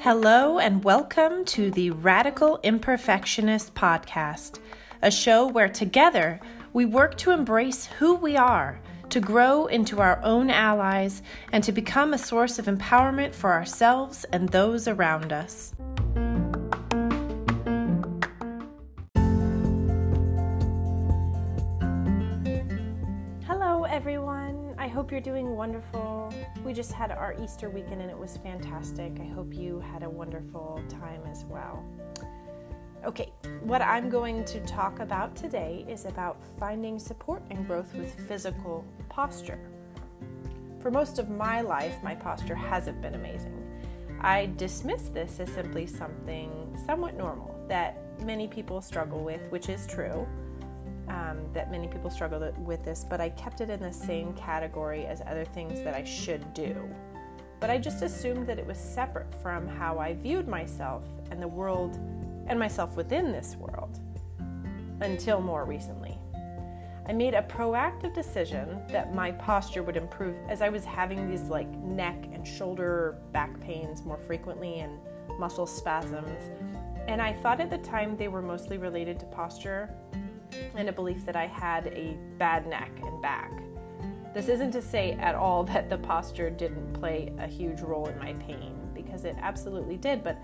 [0.00, 4.58] Hello, and welcome to the Radical Imperfectionist Podcast,
[5.02, 6.40] a show where together
[6.72, 8.80] we work to embrace who we are,
[9.10, 11.22] to grow into our own allies,
[11.52, 15.73] and to become a source of empowerment for ourselves and those around us.
[26.74, 29.12] Just had our Easter weekend and it was fantastic.
[29.20, 31.84] I hope you had a wonderful time as well.
[33.04, 38.12] Okay, what I'm going to talk about today is about finding support and growth with
[38.26, 39.60] physical posture.
[40.80, 43.60] For most of my life, my posture hasn't been amazing.
[44.20, 49.86] I dismiss this as simply something somewhat normal that many people struggle with, which is
[49.86, 50.26] true
[51.08, 55.06] um, that many people struggle with this, but I kept it in the same category
[55.06, 56.88] as other things that I should do.
[57.60, 61.48] But I just assumed that it was separate from how I viewed myself and the
[61.48, 61.96] world
[62.46, 64.00] and myself within this world
[65.00, 66.18] until more recently.
[67.06, 71.42] I made a proactive decision that my posture would improve as I was having these
[71.42, 74.98] like neck and shoulder back pains more frequently and
[75.38, 76.50] muscle spasms.
[77.06, 79.94] And I thought at the time they were mostly related to posture
[80.76, 83.52] and a belief that I had a bad neck and back.
[84.34, 88.18] This isn't to say at all that the posture didn't play a huge role in
[88.18, 90.38] my pain, because it absolutely did, but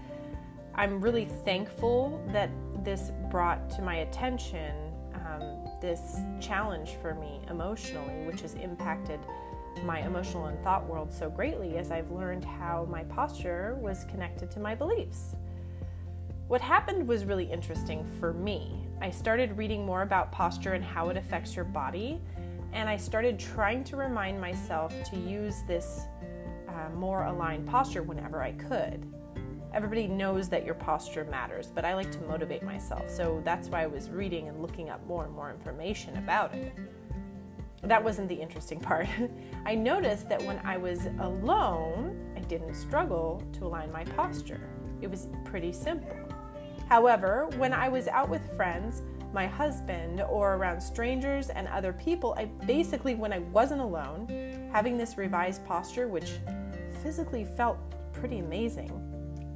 [0.75, 2.50] I'm really thankful that
[2.84, 4.75] this brought to my attention
[5.14, 9.20] um, this challenge for me emotionally, which has impacted
[9.84, 14.50] my emotional and thought world so greatly as I've learned how my posture was connected
[14.53, 15.36] to my beliefs.
[16.51, 18.89] What happened was really interesting for me.
[19.01, 22.20] I started reading more about posture and how it affects your body,
[22.73, 26.06] and I started trying to remind myself to use this
[26.69, 29.06] uh, more aligned posture whenever I could.
[29.73, 33.84] Everybody knows that your posture matters, but I like to motivate myself, so that's why
[33.84, 36.72] I was reading and looking up more and more information about it.
[37.84, 39.06] That wasn't the interesting part.
[39.67, 44.69] I noticed that when I was alone, I didn't struggle to align my posture.
[45.00, 46.30] It was pretty simple.
[46.91, 49.03] However, when I was out with friends,
[49.33, 54.99] my husband, or around strangers and other people, I basically, when I wasn't alone, having
[54.99, 56.33] this revised posture, which
[57.00, 57.79] physically felt
[58.12, 58.91] pretty amazing,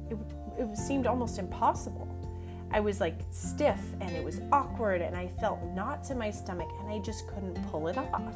[0.09, 0.17] it,
[0.57, 2.07] it seemed almost impossible.
[2.71, 6.69] I was like stiff and it was awkward, and I felt knots in my stomach,
[6.79, 8.35] and I just couldn't pull it off.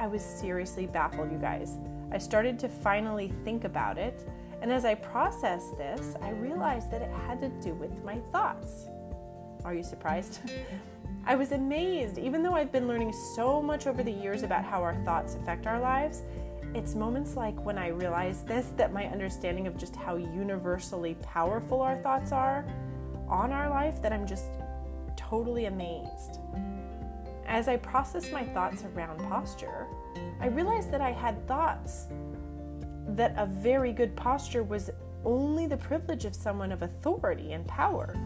[0.00, 1.76] I was seriously baffled, you guys.
[2.10, 4.28] I started to finally think about it
[4.62, 8.86] and as I processed this, I realized that it had to do with my thoughts.
[9.64, 10.40] Are you surprised?
[11.26, 14.82] I was amazed, even though I've been learning so much over the years about how
[14.82, 16.22] our thoughts affect our lives.
[16.74, 21.80] It's moments like when I realized this that my understanding of just how universally powerful
[21.80, 22.64] our thoughts are
[23.28, 24.50] on our life that I'm just
[25.16, 26.38] totally amazed.
[27.46, 29.86] As I processed my thoughts around posture,
[30.40, 32.06] I realized that I had thoughts
[33.08, 34.90] that a very good posture was
[35.24, 38.16] only the privilege of someone of authority and power.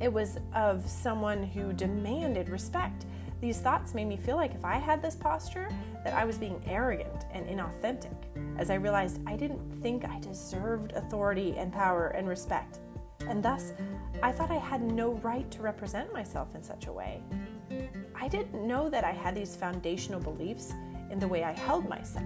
[0.00, 3.06] It was of someone who demanded respect.
[3.40, 5.68] These thoughts made me feel like if I had this posture,
[6.02, 8.14] that I was being arrogant and inauthentic,
[8.58, 12.80] as I realized I didn't think I deserved authority and power and respect.
[13.28, 13.72] And thus,
[14.22, 17.22] I thought I had no right to represent myself in such a way.
[18.14, 20.72] I didn't know that I had these foundational beliefs
[21.10, 22.24] in the way I held myself.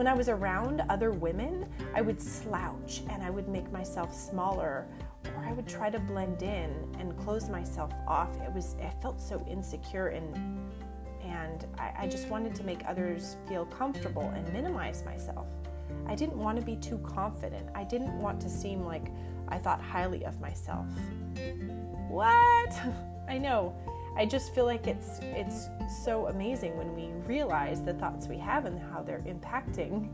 [0.00, 4.86] When I was around other women, I would slouch and I would make myself smaller
[5.26, 8.34] or I would try to blend in and close myself off.
[8.40, 10.72] It was I felt so insecure and
[11.22, 15.48] and I, I just wanted to make others feel comfortable and minimize myself.
[16.06, 17.68] I didn't want to be too confident.
[17.74, 19.08] I didn't want to seem like
[19.48, 20.86] I thought highly of myself.
[22.08, 22.72] What?
[23.28, 23.76] I know.
[24.16, 25.68] I just feel like it's it's
[26.04, 30.08] so amazing when we realize the thoughts we have and how they're impacting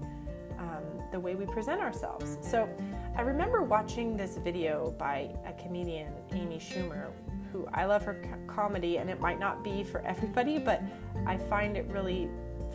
[0.59, 2.39] um, the way we present ourselves.
[2.41, 2.69] So
[3.17, 7.11] I remember watching this video by a comedian, Amy Schumer,
[7.53, 10.83] who I love her comedy, and it might not be for everybody, but
[11.27, 12.29] I find it really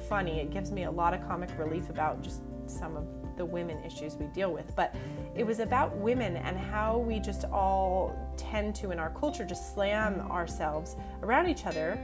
[0.09, 0.39] funny.
[0.39, 3.05] It gives me a lot of comic relief about just some of
[3.41, 4.93] the women issues we deal with, but
[5.35, 9.73] it was about women and how we just all tend to, in our culture, just
[9.73, 11.99] slam ourselves around each other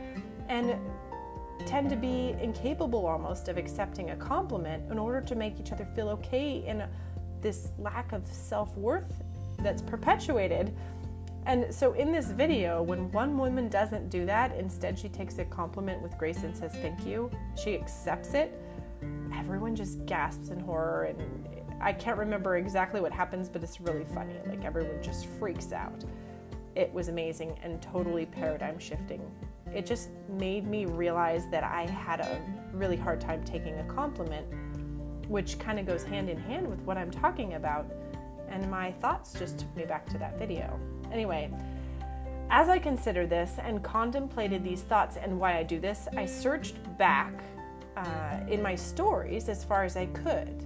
[0.50, 0.76] and
[1.68, 5.86] tend to be incapable almost of accepting a compliment in order to make each other
[5.86, 6.84] feel okay in
[7.40, 9.22] this lack of self worth
[9.60, 10.76] that's perpetuated.
[11.46, 15.46] And so in this video, when one woman doesn't do that, instead she takes a
[15.46, 18.60] compliment with grace and says thank you, she accepts it,
[19.38, 21.48] everyone just gasps in horror and
[21.80, 24.34] I can't remember exactly what happens, but it's really funny.
[24.48, 26.04] Like everyone just freaks out.
[26.76, 29.22] It was amazing and totally paradigm shifting.
[29.74, 32.42] It just made me realize that I had a
[32.74, 34.48] really hard time taking a compliment,
[35.28, 37.86] which kind of goes hand in hand with what I'm talking about.
[38.50, 40.80] And my thoughts just took me back to that video.
[41.12, 41.52] Anyway,
[42.50, 46.76] as I considered this and contemplated these thoughts and why I do this, I searched
[46.98, 47.34] back
[47.98, 50.64] uh, in my stories as far as I could.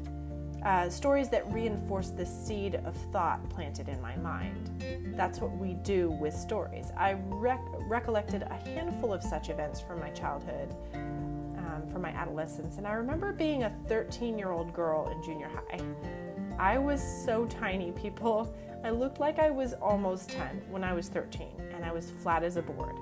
[0.64, 4.70] Uh, stories that reinforce the seed of thought planted in my mind.
[5.16, 6.92] That's what we do with stories.
[6.96, 12.78] I rec- recollected a handful of such events from my childhood, um, from my adolescence,
[12.78, 15.80] and I remember being a 13 year old girl in junior high.
[16.60, 18.54] I was so tiny, people.
[18.84, 22.44] I looked like I was almost 10 when I was 13, and I was flat
[22.44, 22.96] as a board.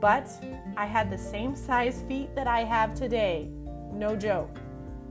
[0.00, 0.30] But
[0.76, 3.48] I had the same size feet that I have today.
[3.92, 4.58] No joke.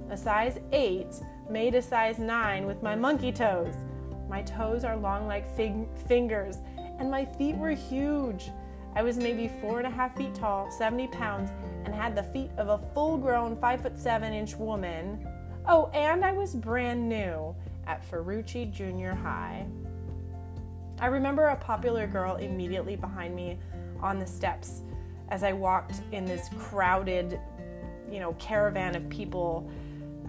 [0.09, 1.07] A size 8
[1.49, 3.73] made a size 9 with my monkey toes.
[4.29, 6.57] My toes are long like fig- fingers,
[6.99, 8.51] and my feet were huge.
[8.95, 11.51] I was maybe four and a half feet tall, 70 pounds,
[11.85, 15.27] and had the feet of a full grown 5 foot 7 inch woman.
[15.67, 17.55] Oh, and I was brand new
[17.85, 19.65] at Ferrucci Junior High.
[20.99, 23.59] I remember a popular girl immediately behind me
[24.01, 24.81] on the steps
[25.29, 27.39] as I walked in this crowded,
[28.11, 29.69] you know, caravan of people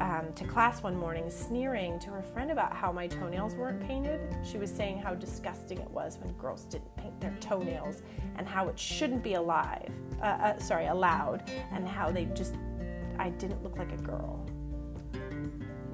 [0.00, 4.20] um, to class one morning, sneering to her friend about how my toenails weren't painted.
[4.44, 8.02] She was saying how disgusting it was when girls didn't paint their toenails
[8.36, 9.90] and how it shouldn't be alive,
[10.22, 12.54] uh, uh, sorry, allowed, and how they just,
[13.18, 14.44] I didn't look like a girl.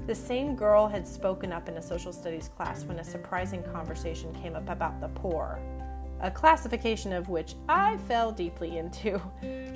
[0.06, 4.34] The same girl had spoken up in a social studies class when a surprising conversation
[4.34, 5.58] came up about the poor,
[6.24, 9.20] a classification of which I fell deeply into.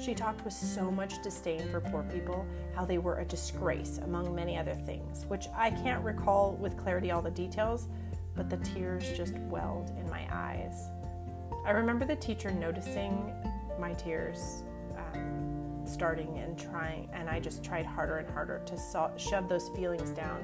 [0.03, 4.35] She talked with so much disdain for poor people, how they were a disgrace, among
[4.35, 7.89] many other things, which I can't recall with clarity all the details,
[8.35, 10.89] but the tears just welled in my eyes.
[11.67, 13.31] I remember the teacher noticing
[13.79, 14.63] my tears
[14.97, 19.69] um, starting and trying, and I just tried harder and harder to so- shove those
[19.77, 20.41] feelings down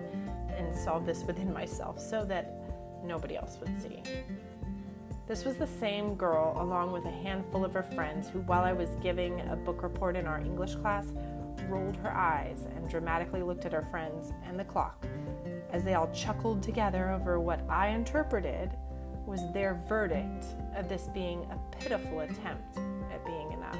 [0.55, 2.61] and solve this within myself so that
[3.03, 4.03] nobody else would see.
[5.27, 8.75] This was the same girl, along with a handful of her friends, who, while I
[8.75, 11.07] was giving a book report in our English class,
[11.69, 15.07] rolled her eyes and dramatically looked at her friends and the clock
[15.73, 18.71] as they all chuckled together over what I interpreted
[19.27, 20.45] was their verdict
[20.77, 22.77] of this being a pitiful attempt
[23.11, 23.79] at being enough.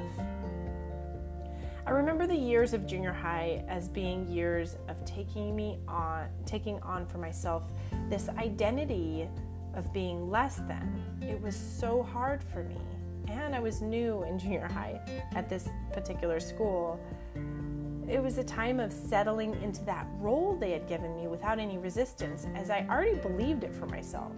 [1.87, 6.81] I remember the years of junior high as being years of taking me on taking
[6.81, 7.65] on for myself
[8.09, 9.29] this identity
[9.77, 11.03] of being less than.
[11.23, 12.79] It was so hard for me.
[13.29, 15.01] And I was new in junior high
[15.35, 17.01] at this particular school.
[18.09, 21.79] It was a time of settling into that role they had given me without any
[21.79, 24.33] resistance, as I already believed it for myself.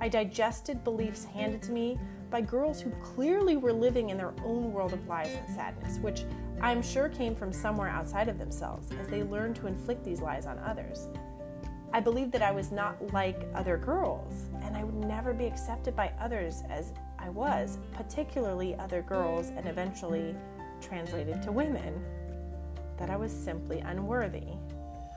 [0.00, 1.98] I digested beliefs handed to me
[2.30, 6.24] by girls who clearly were living in their own world of lies and sadness, which
[6.62, 10.46] I'm sure came from somewhere outside of themselves as they learned to inflict these lies
[10.46, 11.08] on others.
[11.94, 15.94] I believed that I was not like other girls, and I would never be accepted
[15.94, 20.34] by others as I was, particularly other girls, and eventually
[20.80, 22.02] translated to women,
[22.98, 24.54] that I was simply unworthy.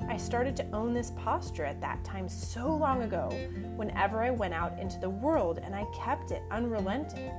[0.09, 3.29] I started to own this posture at that time so long ago,
[3.77, 7.31] whenever I went out into the world, and I kept it unrelenting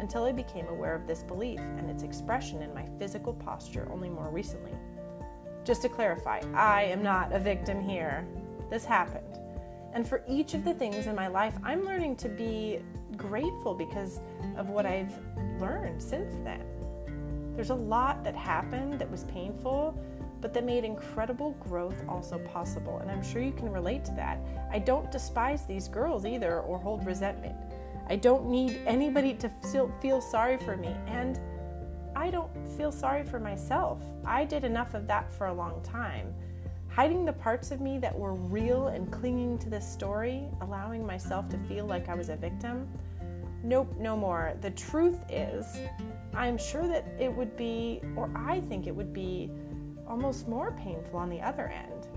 [0.00, 4.08] until I became aware of this belief and its expression in my physical posture only
[4.08, 4.72] more recently.
[5.64, 8.26] Just to clarify, I am not a victim here.
[8.70, 9.38] This happened.
[9.94, 12.80] And for each of the things in my life, I'm learning to be
[13.16, 14.20] grateful because
[14.56, 15.12] of what I've
[15.58, 16.64] learned since then.
[17.54, 19.98] There's a lot that happened that was painful,
[20.40, 22.98] but that made incredible growth also possible.
[22.98, 24.38] And I'm sure you can relate to that.
[24.70, 27.56] I don't despise these girls either or hold resentment.
[28.08, 29.50] I don't need anybody to
[30.00, 30.94] feel, sorry for me.
[31.06, 31.40] And
[32.14, 34.00] I don't feel sorry for myself.
[34.24, 36.34] I did enough of that for a long time.
[36.98, 41.48] Hiding the parts of me that were real and clinging to this story, allowing myself
[41.50, 42.88] to feel like I was a victim.
[43.62, 44.54] Nope, no more.
[44.62, 45.64] The truth is,
[46.34, 49.48] I'm sure that it would be, or I think it would be,
[50.08, 52.08] almost more painful on the other end.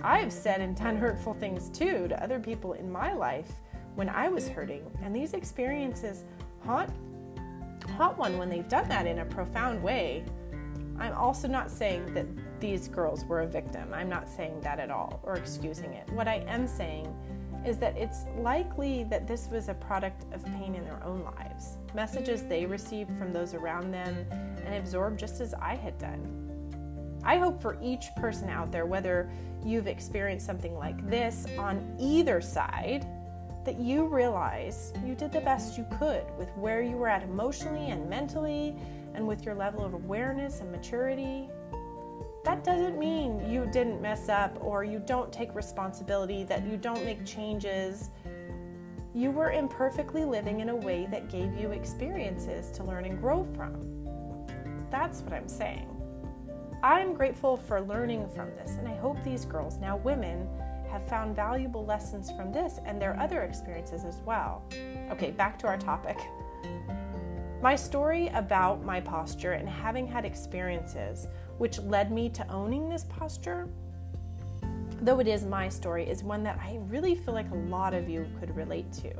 [0.00, 3.50] I've said and done hurtful things too to other people in my life
[3.96, 6.22] when I was hurting, and these experiences
[6.64, 6.92] haunt
[7.96, 10.24] haunt one when they've done that in a profound way.
[11.00, 12.26] I'm also not saying that
[12.60, 13.92] these girls were a victim.
[13.92, 16.08] I'm not saying that at all or excusing it.
[16.10, 17.14] What I am saying
[17.66, 21.76] is that it's likely that this was a product of pain in their own lives,
[21.94, 24.26] messages they received from those around them
[24.64, 26.44] and absorbed just as I had done.
[27.24, 29.30] I hope for each person out there, whether
[29.64, 33.06] you've experienced something like this on either side,
[33.64, 37.90] that you realize you did the best you could with where you were at emotionally
[37.90, 38.74] and mentally
[39.14, 41.50] and with your level of awareness and maturity.
[42.48, 47.04] That doesn't mean you didn't mess up or you don't take responsibility, that you don't
[47.04, 48.08] make changes.
[49.12, 53.44] You were imperfectly living in a way that gave you experiences to learn and grow
[53.54, 54.46] from.
[54.90, 55.94] That's what I'm saying.
[56.82, 60.48] I'm grateful for learning from this, and I hope these girls, now women,
[60.90, 64.64] have found valuable lessons from this and their other experiences as well.
[65.10, 66.16] Okay, back to our topic.
[67.60, 71.26] My story about my posture and having had experiences
[71.58, 73.68] which led me to owning this posture,
[75.00, 78.08] though it is my story, is one that I really feel like a lot of
[78.08, 79.12] you could relate to.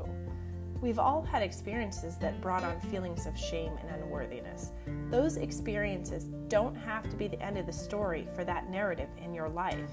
[0.79, 4.71] We've all had experiences that brought on feelings of shame and unworthiness.
[5.11, 9.33] Those experiences don't have to be the end of the story for that narrative in
[9.33, 9.91] your life.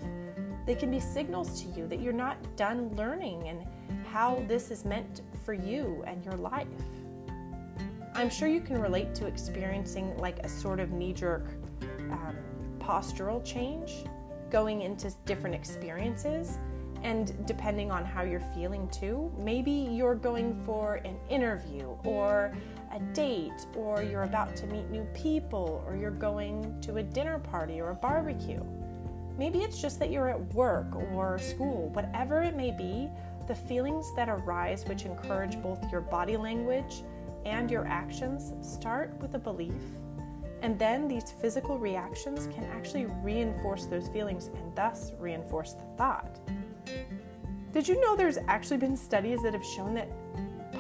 [0.67, 3.67] They can be signals to you that you're not done learning and
[4.07, 6.69] how this is meant for you and your life.
[8.17, 11.49] I'm sure you can relate to experiencing like a sort of knee jerk
[12.11, 12.35] um,
[12.79, 13.93] postural change
[14.51, 16.57] going into different experiences
[17.03, 22.57] and depending on how you're feeling too, maybe you're going for an interview or
[22.95, 27.39] a date, or you're about to meet new people, or you're going to a dinner
[27.39, 28.65] party or a barbecue.
[29.37, 33.11] Maybe it's just that you're at work or school, whatever it may be,
[33.47, 37.03] the feelings that arise, which encourage both your body language
[37.47, 39.73] and your actions, start with a belief.
[40.63, 46.41] And then these physical reactions can actually reinforce those feelings and thus reinforce the thought.
[47.73, 50.09] Did you know there's actually been studies that have shown that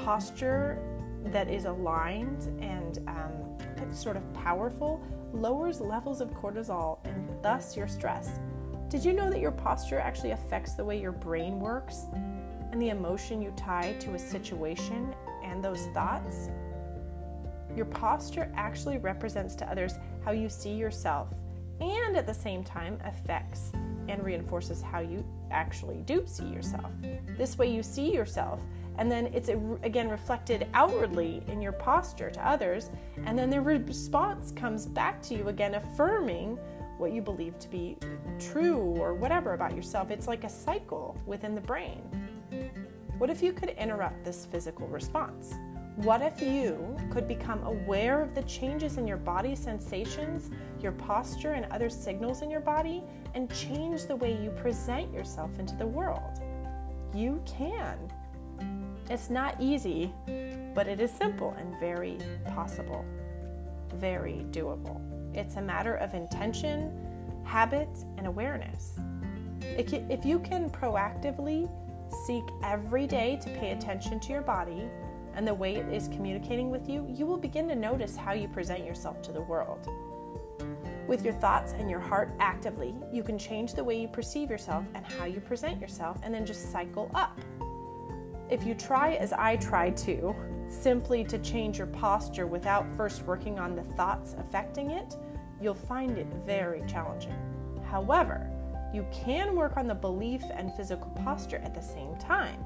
[0.04, 0.78] posture
[1.26, 5.00] that is aligned and um, sort of powerful
[5.32, 8.40] lowers levels of cortisol and thus your stress?
[8.88, 12.06] Did you know that your posture actually affects the way your brain works
[12.72, 15.14] and the emotion you tie to a situation
[15.60, 16.50] those thoughts?
[17.74, 19.94] Your posture actually represents to others
[20.24, 21.28] how you see yourself
[21.80, 23.72] and at the same time affects
[24.08, 26.90] and reinforces how you actually do see yourself.
[27.36, 28.60] This way, you see yourself,
[28.98, 29.48] and then it's
[29.82, 32.90] again reflected outwardly in your posture to others,
[33.24, 36.58] and then the response comes back to you again, affirming
[36.98, 37.98] what you believe to be
[38.38, 40.10] true or whatever about yourself.
[40.10, 42.02] It's like a cycle within the brain.
[43.18, 45.54] What if you could interrupt this physical response?
[45.96, 50.50] What if you could become aware of the changes in your body sensations,
[50.82, 53.02] your posture, and other signals in your body
[53.34, 56.42] and change the way you present yourself into the world?
[57.14, 57.98] You can.
[59.08, 60.12] It's not easy,
[60.74, 62.18] but it is simple and very
[62.48, 63.02] possible,
[63.94, 65.00] very doable.
[65.34, 66.92] It's a matter of intention,
[67.44, 68.98] habit, and awareness.
[69.62, 71.70] If you can proactively
[72.10, 74.88] seek every day to pay attention to your body,
[75.34, 78.48] and the way it is communicating with you, you will begin to notice how you
[78.48, 79.88] present yourself to the world.
[81.06, 84.84] With your thoughts and your heart actively, you can change the way you perceive yourself
[84.94, 87.38] and how you present yourself, and then just cycle up.
[88.50, 90.34] If you try, as I try to,
[90.68, 95.16] simply to change your posture without first working on the thoughts affecting it,
[95.60, 97.36] you'll find it very challenging.
[97.88, 98.50] However,
[98.92, 102.64] you can work on the belief and physical posture at the same time.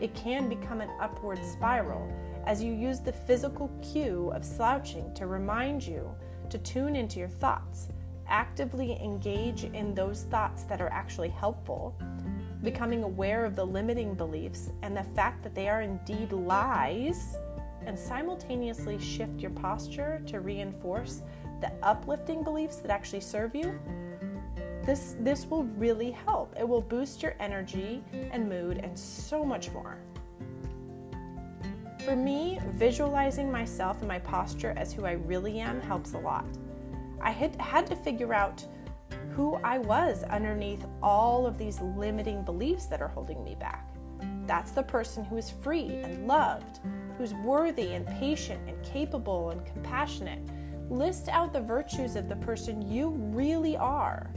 [0.00, 2.10] It can become an upward spiral
[2.46, 6.14] as you use the physical cue of slouching to remind you
[6.50, 7.88] to tune into your thoughts,
[8.28, 11.96] actively engage in those thoughts that are actually helpful,
[12.62, 17.36] becoming aware of the limiting beliefs and the fact that they are indeed lies,
[17.86, 21.22] and simultaneously shift your posture to reinforce
[21.60, 23.78] the uplifting beliefs that actually serve you
[24.86, 26.54] this, this will really help.
[26.58, 29.98] It will boost your energy and mood and so much more.
[32.04, 36.44] For me, visualizing myself and my posture as who I really am helps a lot.
[37.20, 38.62] I had, had to figure out
[39.34, 43.88] who I was underneath all of these limiting beliefs that are holding me back.
[44.46, 46.80] That's the person who is free and loved,
[47.16, 50.42] who's worthy and patient and capable and compassionate.
[50.90, 54.30] List out the virtues of the person you really are.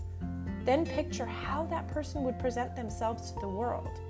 [0.68, 4.02] Then picture how that person would present themselves to the world.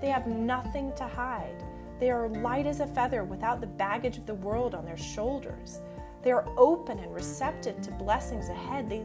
[0.00, 1.62] They have nothing to hide.
[2.00, 5.78] They are light as a feather without the baggage of the world on their shoulders.
[6.24, 8.90] They are open and receptive to blessings ahead.
[8.90, 9.04] They,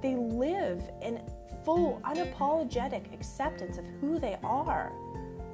[0.00, 1.20] they live in
[1.66, 4.90] full, unapologetic acceptance of who they are.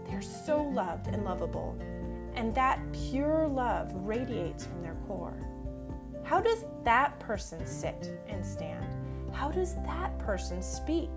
[0.07, 1.77] They're so loved and lovable,
[2.37, 5.37] and that pure love radiates from their core.
[6.23, 9.04] How does that person sit and stand?
[9.35, 11.11] How does that person speak?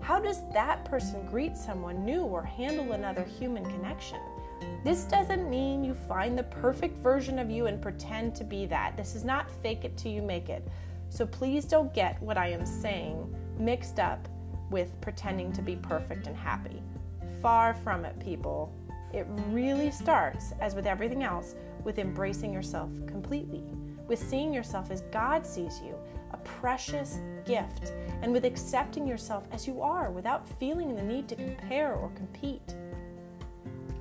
[0.00, 4.20] How does that person greet someone new or handle another human connection?
[4.84, 8.96] This doesn't mean you find the perfect version of you and pretend to be that.
[8.96, 10.66] This is not fake it till you make it.
[11.10, 14.28] So please don't get what I am saying mixed up
[14.70, 16.80] with pretending to be perfect and happy.
[17.42, 18.72] Far from it, people.
[19.12, 23.64] It really starts, as with everything else, with embracing yourself completely,
[24.06, 25.94] with seeing yourself as God sees you,
[26.46, 31.94] precious gift, and with accepting yourself as you are without feeling the need to compare
[31.94, 32.74] or compete.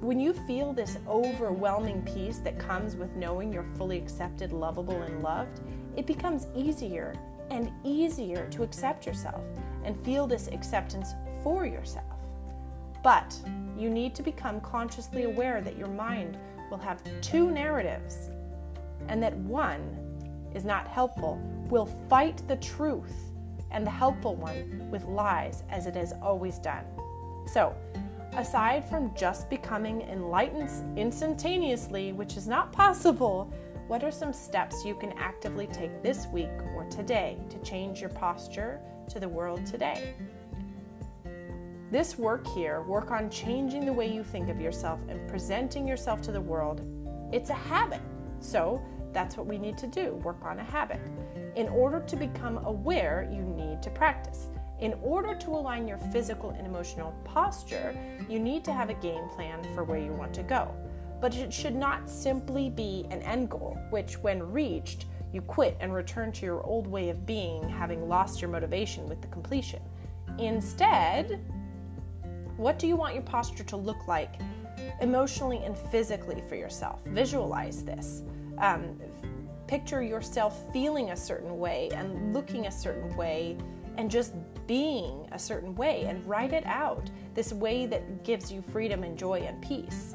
[0.01, 5.23] When you feel this overwhelming peace that comes with knowing you're fully accepted, lovable, and
[5.23, 5.61] loved,
[5.95, 7.15] it becomes easier
[7.49, 9.43] and easier to accept yourself
[9.83, 12.05] and feel this acceptance for yourself.
[13.03, 13.35] But
[13.77, 16.37] you need to become consciously aware that your mind
[16.69, 18.29] will have two narratives
[19.07, 20.04] and that one
[20.55, 23.13] is not helpful, will fight the truth
[23.71, 26.85] and the helpful one with lies as it has always done.
[27.45, 27.75] So,
[28.33, 33.53] aside from just becoming enlightened instantaneously, which is not possible,
[33.87, 38.09] what are some steps you can actively take this week or today to change your
[38.09, 40.15] posture to the world today?
[41.91, 46.21] This work here, work on changing the way you think of yourself and presenting yourself
[46.23, 46.81] to the world,
[47.31, 48.01] it's a habit.
[48.39, 48.81] So
[49.15, 50.99] that's what we need to do work on a habit.
[51.55, 54.49] In order to become aware, you need to practice.
[54.79, 57.97] In order to align your physical and emotional posture,
[58.29, 60.75] you need to have a game plan for where you want to go
[61.21, 65.93] but it should not simply be an end goal, which, when reached, you quit and
[65.93, 69.81] return to your old way of being, having lost your motivation with the completion.
[70.37, 71.43] Instead,
[72.57, 74.35] what do you want your posture to look like
[75.01, 77.03] emotionally and physically for yourself?
[77.05, 78.21] Visualize this.
[78.59, 78.99] Um,
[79.67, 83.57] picture yourself feeling a certain way and looking a certain way
[83.97, 84.33] and just
[84.67, 89.17] being a certain way and write it out this way that gives you freedom and
[89.17, 90.13] joy and peace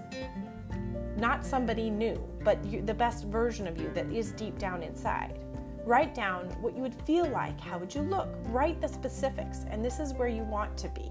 [1.20, 5.38] not somebody new, but you, the best version of you that is deep down inside.
[5.85, 7.61] Write down what you would feel like.
[7.61, 8.29] How would you look?
[8.46, 11.11] Write the specifics, and this is where you want to be,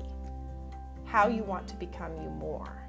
[1.05, 2.87] how you want to become you more.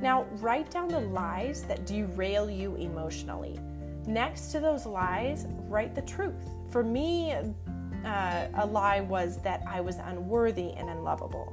[0.00, 3.58] Now, write down the lies that derail you emotionally.
[4.06, 6.48] Next to those lies, write the truth.
[6.70, 11.52] For me, uh, a lie was that I was unworthy and unlovable.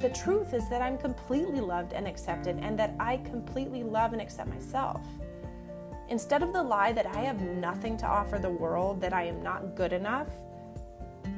[0.00, 4.22] The truth is that I'm completely loved and accepted, and that I completely love and
[4.22, 5.02] accept myself.
[6.08, 9.42] Instead of the lie that I have nothing to offer the world, that I am
[9.42, 10.28] not good enough,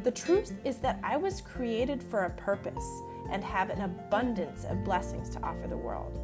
[0.03, 3.03] the truth is that I was created for a purpose
[3.33, 6.21] and have an abundance of blessings to offer the world.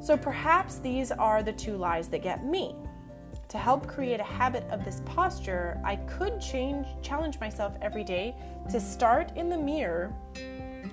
[0.00, 2.74] So perhaps these are the two lies that get me.
[3.48, 8.34] To help create a habit of this posture, I could change challenge myself every day
[8.70, 10.12] to start in the mirror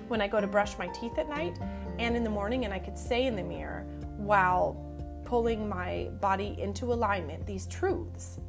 [0.08, 1.58] when I go to brush my teeth at night
[1.98, 4.76] and in the morning, and I could say in the mirror while
[5.24, 8.40] pulling my body into alignment these truths.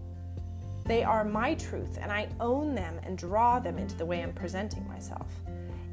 [0.86, 4.34] They are my truth, and I own them and draw them into the way I'm
[4.34, 5.28] presenting myself.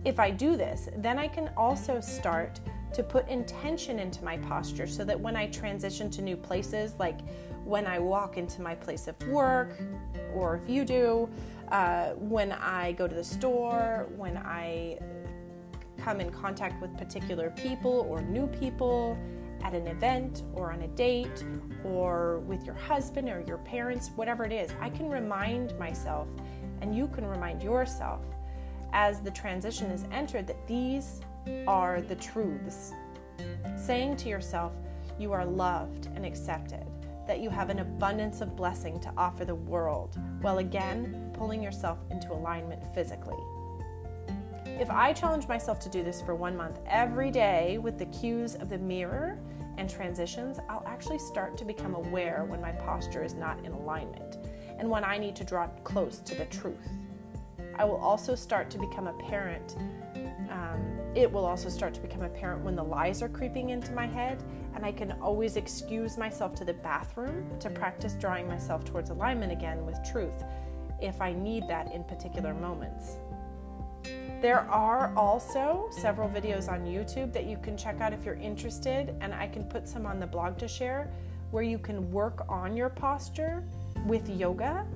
[0.05, 2.61] If I do this, then I can also start
[2.93, 7.21] to put intention into my posture so that when I transition to new places, like
[7.65, 9.79] when I walk into my place of work,
[10.35, 11.29] or if you do,
[11.71, 14.99] uh, when I go to the store, when I
[15.99, 19.17] come in contact with particular people or new people
[19.62, 21.45] at an event or on a date
[21.85, 26.29] or with your husband or your parents, whatever it is, I can remind myself
[26.81, 28.27] and you can remind yourself
[28.92, 31.20] as the transition is entered that these
[31.66, 32.92] are the truths.
[33.76, 34.74] Saying to yourself,
[35.18, 36.87] you are loved and accepted,
[37.26, 41.98] that you have an abundance of blessing to offer the world, while again pulling yourself
[42.11, 43.42] into alignment physically.
[44.66, 48.55] If I challenge myself to do this for one month every day with the cues
[48.57, 49.38] of the mirror
[49.76, 54.38] and transitions, I'll actually start to become aware when my posture is not in alignment
[54.78, 56.88] and when I need to draw close to the truth.
[57.83, 59.75] I will also start to become apparent.
[60.49, 64.07] Um, it will also start to become apparent when the lies are creeping into my
[64.07, 64.40] head,
[64.77, 69.51] and I can always excuse myself to the bathroom to practice drawing myself towards alignment
[69.51, 70.45] again with truth
[71.01, 73.16] if I need that in particular moments.
[74.40, 79.16] There are also several videos on YouTube that you can check out if you're interested,
[79.21, 81.11] and I can put some on the blog to share
[81.51, 83.64] where you can work on your posture
[84.07, 84.87] with yoga.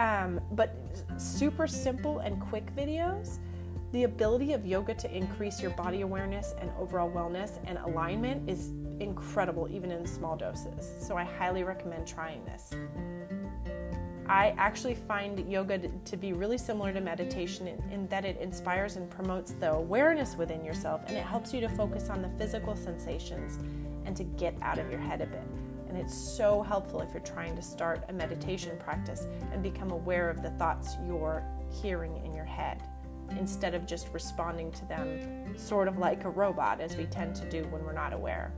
[0.00, 0.74] Um, but
[1.18, 3.38] super simple and quick videos
[3.92, 8.70] The ability of yoga to increase your body awareness and overall wellness and alignment is
[8.98, 10.90] incredible, even in small doses.
[11.00, 12.70] So I highly recommend trying this.
[14.26, 18.96] I actually find yoga to be really similar to meditation in, in, that it inspires
[18.96, 22.76] and promotes the awareness within yourself and it helps you to focus on the physical
[22.76, 23.58] sensations
[24.06, 25.59] and to get out of your head a bit.
[25.90, 30.30] And it's so helpful if you're trying to start a meditation practice and become aware
[30.30, 31.44] of the thoughts you're
[31.82, 32.80] hearing in your head
[33.36, 37.50] instead of just responding to them sort of like a robot, as we tend to
[37.50, 38.52] do when we're not aware.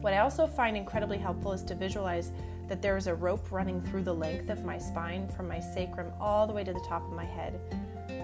[0.00, 2.30] What I also find incredibly helpful is to visualize
[2.68, 6.12] that there is a rope running through the length of my spine from my sacrum
[6.20, 7.58] all the way to the top of my head.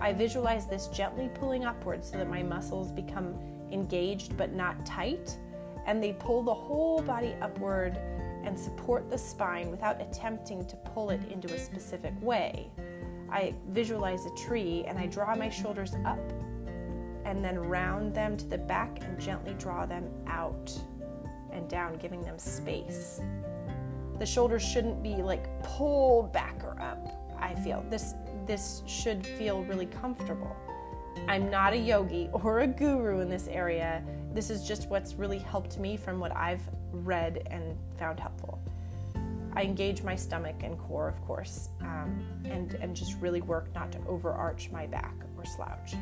[0.01, 3.35] I visualize this gently pulling upwards so that my muscles become
[3.73, 5.37] engaged but not tight,
[5.89, 7.99] and they pull the whole body upward
[8.45, 12.71] and support the spine without attempting to pull it into a specific way.
[13.33, 16.21] I visualize a tree and I draw my shoulders up
[17.25, 20.71] and then round them to the back and gently draw them out
[21.53, 23.23] and down, giving them space.
[24.19, 27.33] The shoulders shouldn't be like pulled back or up.
[27.41, 28.13] I feel this
[28.47, 30.55] this should feel really comfortable.
[31.29, 34.03] I'm not a yogi or a guru in this area.
[34.39, 38.61] This is just what's really helped me from what I've read and found helpful.
[39.53, 43.91] I engage my stomach and core, of course, um, and, and just really work not
[43.91, 45.95] to overarch my back or slouch.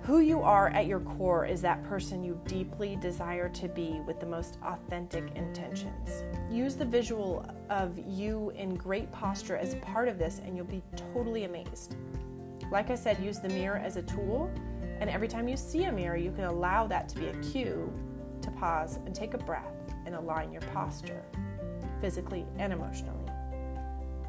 [0.00, 4.18] Who you are at your core is that person you deeply desire to be with
[4.18, 6.24] the most authentic intentions.
[6.50, 10.82] Use the visual of you in great posture as part of this, and you'll be
[11.12, 11.96] totally amazed.
[12.70, 14.50] Like I said, use the mirror as a tool,
[15.00, 17.92] and every time you see a mirror, you can allow that to be a cue
[18.42, 19.74] to pause and take a breath
[20.06, 21.22] and align your posture,
[22.00, 23.24] physically and emotionally.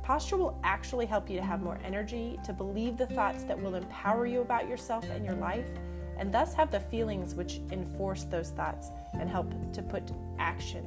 [0.03, 3.75] Posture will actually help you to have more energy, to believe the thoughts that will
[3.75, 5.67] empower you about yourself and your life,
[6.17, 10.83] and thus have the feelings which enforce those thoughts and help to put action,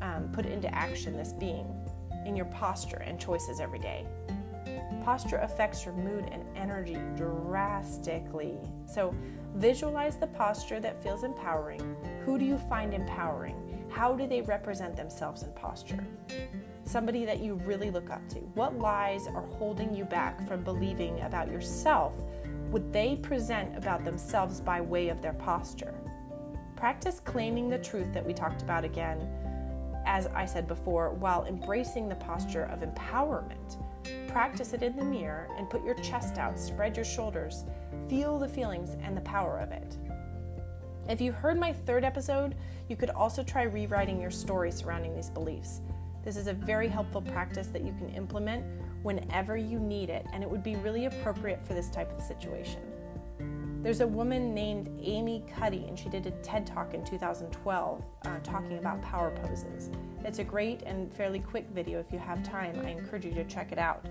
[0.00, 1.66] um, put into action this being
[2.24, 4.06] in your posture and choices every day.
[5.06, 8.58] Posture affects your mood and energy drastically.
[8.92, 9.14] So,
[9.54, 11.94] visualize the posture that feels empowering.
[12.24, 13.86] Who do you find empowering?
[13.88, 16.04] How do they represent themselves in posture?
[16.82, 18.40] Somebody that you really look up to.
[18.54, 22.12] What lies are holding you back from believing about yourself
[22.72, 25.94] would they present about themselves by way of their posture?
[26.74, 29.20] Practice claiming the truth that we talked about again,
[30.04, 33.78] as I said before, while embracing the posture of empowerment.
[34.28, 37.64] Practice it in the mirror and put your chest out, spread your shoulders,
[38.08, 39.96] feel the feelings and the power of it.
[41.08, 42.56] If you heard my third episode,
[42.88, 45.80] you could also try rewriting your story surrounding these beliefs.
[46.24, 48.64] This is a very helpful practice that you can implement
[49.02, 52.80] whenever you need it, and it would be really appropriate for this type of situation.
[53.86, 58.38] There's a woman named Amy Cuddy, and she did a TED talk in 2012 uh,
[58.42, 59.90] talking about power poses.
[60.24, 62.00] It's a great and fairly quick video.
[62.00, 64.04] If you have time, I encourage you to check it out.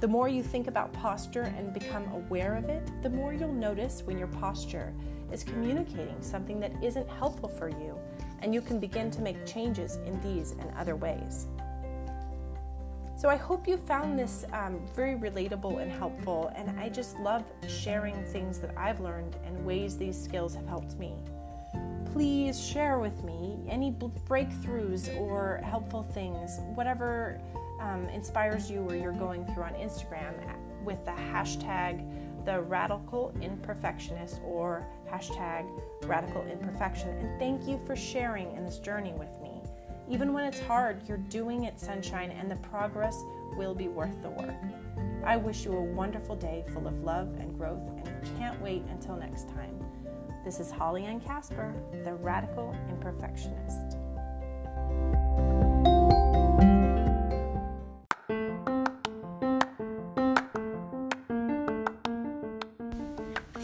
[0.00, 4.02] The more you think about posture and become aware of it, the more you'll notice
[4.02, 4.92] when your posture
[5.30, 7.96] is communicating something that isn't helpful for you,
[8.42, 11.46] and you can begin to make changes in these and other ways.
[13.16, 17.44] So, I hope you found this um, very relatable and helpful, and I just love
[17.66, 21.14] sharing things that I've learned and ways these skills have helped me.
[22.12, 27.40] Please share with me any breakthroughs or helpful things, whatever
[27.80, 30.34] um, inspires you or you're going through on Instagram
[30.84, 32.06] with the hashtag
[32.46, 35.68] the radical imperfectionist or hashtag
[36.04, 37.08] radical imperfection.
[37.08, 39.60] And thank you for sharing in this journey with me.
[40.08, 43.24] Even when it's hard, you're doing it, sunshine, and the progress
[43.56, 44.54] will be worth the work.
[45.24, 49.16] I wish you a wonderful day full of love and growth, and can't wait until
[49.16, 49.84] next time.
[50.44, 54.05] This is Holly Ann Casper, the Radical Imperfectionist.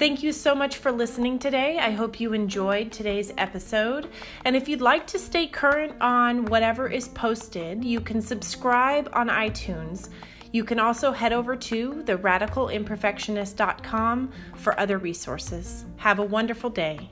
[0.03, 1.79] Thank you so much for listening today.
[1.79, 4.09] I hope you enjoyed today's episode.
[4.45, 9.29] And if you'd like to stay current on whatever is posted, you can subscribe on
[9.29, 10.09] iTunes.
[10.51, 15.85] You can also head over to theradicalimperfectionist.com for other resources.
[15.99, 17.09] Have a wonderful day.